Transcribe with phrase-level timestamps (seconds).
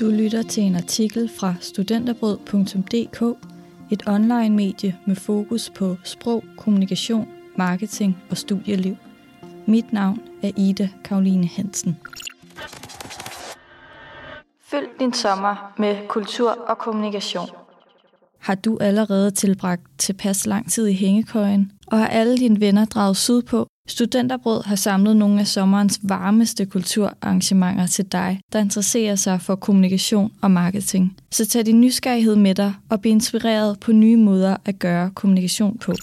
[0.00, 3.22] Du lytter til en artikel fra studenterbrød.dk,
[3.92, 7.28] et online-medie med fokus på sprog, kommunikation,
[7.58, 8.96] marketing og studieliv.
[9.66, 11.96] Mit navn er Ida Karoline Hansen.
[14.70, 17.48] Følg din sommer med kultur og kommunikation.
[18.40, 23.16] Har du allerede tilbragt tilpas lang tid i hængekøjen, og har alle dine venner draget
[23.16, 23.66] sydpå?
[23.86, 30.32] Studenterbrød har samlet nogle af sommerens varmeste kulturarrangementer til dig, der interesserer sig for kommunikation
[30.42, 31.16] og marketing.
[31.30, 35.78] Så tag din nysgerrighed med dig og bliv inspireret på nye måder at gøre kommunikation
[35.78, 35.94] på.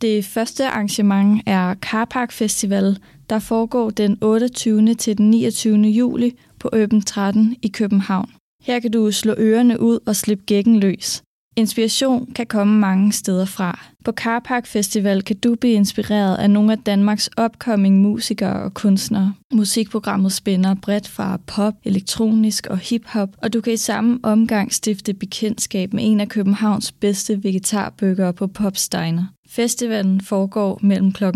[0.00, 2.98] Det første arrangement er Carpark Festival,
[3.30, 4.94] der foregår den 28.
[4.94, 5.76] til den 29.
[5.76, 8.30] juli på Øben 13 i København.
[8.62, 11.22] Her kan du slå ørerne ud og slippe gækken løs.
[11.60, 13.86] Inspiration kan komme mange steder fra.
[14.04, 19.34] På Carpark Festival kan du blive inspireret af nogle af Danmarks upcoming musikere og kunstnere.
[19.52, 25.14] Musikprogrammet spænder bredt fra pop, elektronisk og hiphop, og du kan i samme omgang stifte
[25.14, 29.24] bekendtskab med en af Københavns bedste vegetarbøgere på Popsteiner.
[29.48, 31.24] Festivalen foregår mellem kl.
[31.24, 31.30] 15.00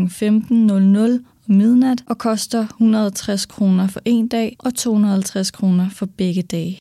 [1.48, 6.78] og midnat og koster 160 kroner for en dag og 250 kroner for begge dage.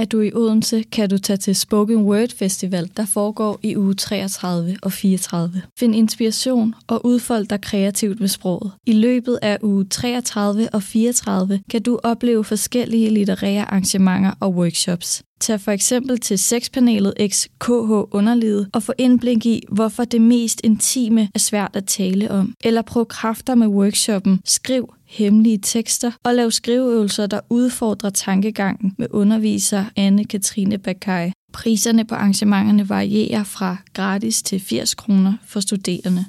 [0.00, 3.94] Er du i Odense, kan du tage til Spoken Word Festival, der foregår i uge
[3.94, 5.62] 33 og 34.
[5.78, 8.72] Find inspiration og udfold dig kreativt med sproget.
[8.86, 15.22] I løbet af uge 33 og 34 kan du opleve forskellige litterære arrangementer og workshops.
[15.40, 21.28] Tag for eksempel til sexpanelet XKH Underlivet og få indblik i, hvorfor det mest intime
[21.34, 22.54] er svært at tale om.
[22.64, 29.06] Eller prøv kræfter med workshoppen Skriv hemmelige tekster og lav skriveøvelser, der udfordrer tankegangen med
[29.10, 31.32] underviser Anne-Katrine Bakai.
[31.52, 36.24] Priserne på arrangementerne varierer fra gratis til 80 kroner for studerende.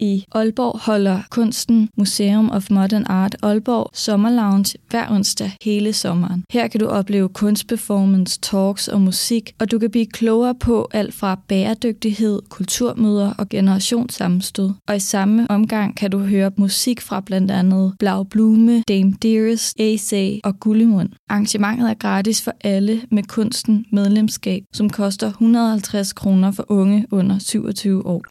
[0.00, 6.44] I Aalborg holder Kunsten Museum of Modern Art Aalborg Sommerlounge hver onsdag hele sommeren.
[6.50, 11.14] Her kan du opleve kunstperformance, talks og musik, og du kan blive klogere på alt
[11.14, 14.70] fra bæredygtighed, kulturmøder og generationssammenstød.
[14.88, 19.80] Og i samme omgang kan du høre musik fra blandt andet Blau Blume, Dame Dearest,
[19.80, 21.08] AC og Gullimund.
[21.28, 27.38] Arrangementet er gratis for alle med kunsten medlemskab, som koster 150 kroner for unge under
[27.38, 28.24] 27 år.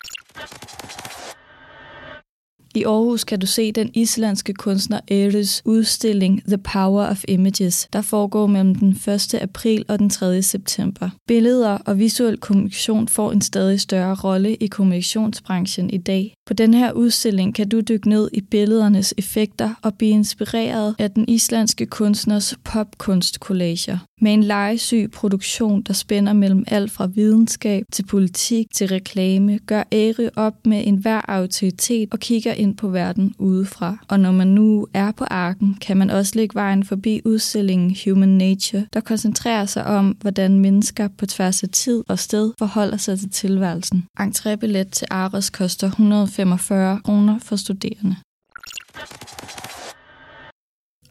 [2.79, 8.01] I Aarhus kan du se den islandske kunstner Eris udstilling The Power of Images, der
[8.01, 9.35] foregår mellem den 1.
[9.41, 10.41] april og den 3.
[10.41, 11.09] september.
[11.27, 16.33] Billeder og visuel kommunikation får en stadig større rolle i kommunikationsbranchen i dag.
[16.47, 21.11] På den her udstilling kan du dykke ned i billedernes effekter og blive inspireret af
[21.11, 23.97] den islandske kunstners popkunstkollager.
[24.21, 29.83] Med en legesyg produktion, der spænder mellem alt fra videnskab til politik til reklame, gør
[29.91, 33.97] Ære op med enhver autoritet og kigger ind på verden udefra.
[34.07, 38.29] Og når man nu er på arken, kan man også lægge vejen forbi udstillingen Human
[38.29, 43.19] Nature, der koncentrerer sig om, hvordan mennesker på tværs af tid og sted forholder sig
[43.19, 44.05] til tilværelsen.
[44.19, 48.15] Entrébillet til Ares koster 145 kroner for studerende.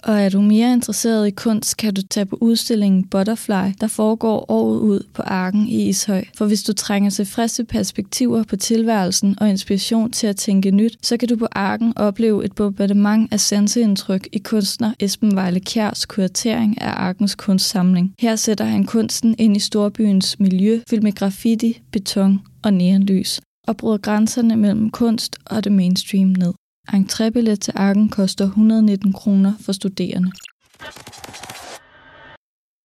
[0.04, 4.50] Og er du mere interesseret i kunst, kan du tage på udstillingen Butterfly, der foregår
[4.50, 6.24] året ud på Arken i Ishøj.
[6.34, 10.98] For hvis du trænger til friske perspektiver på tilværelsen og inspiration til at tænke nyt,
[11.02, 16.06] så kan du på Arken opleve et bombardement af sanseindtryk i kunstner Esben Vejle Kjærs
[16.06, 18.14] kuratering af Arkens kunstsamling.
[18.18, 23.76] Her sætter han kunsten ind i storbyens miljø, fyldt med graffiti, beton og neonlys og
[23.76, 26.52] bryder grænserne mellem kunst og det mainstream ned.
[26.92, 30.32] Entrébillet til Arken koster 119 kroner for studerende.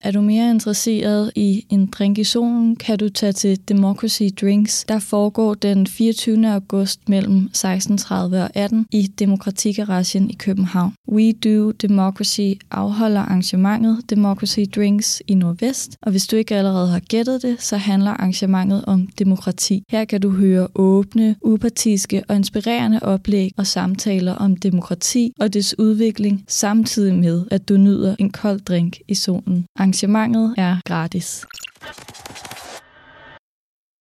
[0.04, 4.86] Er du mere interesseret i en drink i solen, kan du tage til Democracy Drinks,
[4.88, 6.48] der foregår den 24.
[6.48, 10.94] august mellem 16.30 og 18 i Demokratigaragen i København.
[11.12, 17.00] We Do Democracy afholder arrangementet Democracy Drinks i Nordvest, og hvis du ikke allerede har
[17.00, 19.84] gættet det, så handler arrangementet om demokrati.
[19.90, 25.80] Her kan du høre åbne, upartiske og inspirerende oplæg og samtaler om demokrati og dets
[25.80, 29.66] udvikling, samtidig med at du nyder en kold drink i solen.
[29.94, 31.46] Arrangementet er gratis.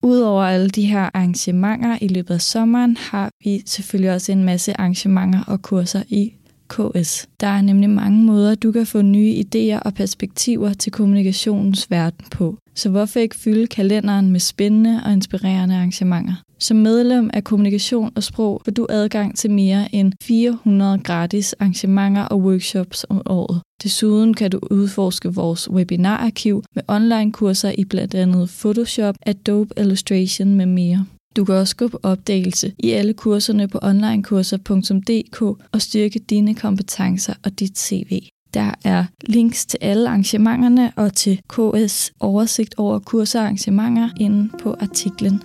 [0.02, 4.80] Udover alle de her arrangementer i løbet af sommeren, har vi selvfølgelig også en masse
[4.80, 6.32] arrangementer og kurser i
[6.68, 7.28] KS.
[7.40, 12.26] Der er nemlig mange måder, du kan få nye idéer og perspektiver til kommunikationens verden
[12.30, 12.56] på.
[12.74, 16.34] Så hvorfor ikke fylde kalenderen med spændende og inspirerende arrangementer?
[16.62, 22.22] Som medlem af Kommunikation og Sprog får du adgang til mere end 400 gratis arrangementer
[22.22, 23.62] og workshops om året.
[23.82, 30.54] Desuden kan du udforske vores webinararkiv med online kurser i blandt andet Photoshop, Adobe Illustration
[30.54, 31.06] med mere.
[31.36, 35.42] Du kan også gå på opdagelse i alle kurserne på onlinekurser.dk
[35.72, 38.20] og styrke dine kompetencer og dit CV.
[38.54, 45.42] Der er links til alle arrangementerne og til KS oversigt over kursarrangementer inde på artiklen.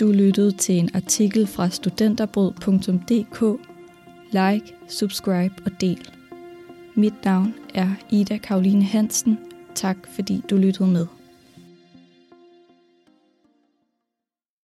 [0.00, 3.60] Du lyttede til en artikel fra studenterbrød.dk.
[4.30, 6.10] Like, subscribe og del.
[6.94, 9.38] Mit navn er Ida Karoline Hansen.
[9.74, 11.06] Tak fordi du lyttede med.